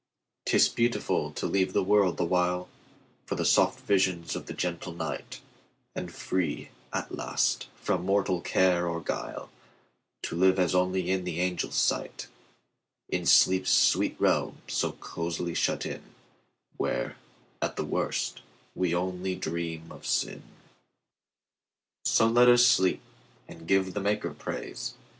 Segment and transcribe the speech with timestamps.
[0.47, 2.67] 'T is beautiful to leave the world awhileFor
[3.37, 5.41] the soft visions of the gentle night;
[5.93, 9.51] And free, at last, from mortal care or guile,
[10.23, 12.25] To live as only in the angels' sight,
[13.09, 16.01] In sleep's sweet realm so cosily shut in,
[16.77, 17.15] Where,
[17.61, 18.41] at the worst,
[18.73, 20.41] we only dream of sin!
[22.05, 23.03] So let us sleep,
[23.47, 24.95] and give the Maker praise.